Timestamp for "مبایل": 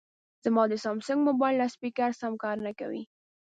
1.27-1.55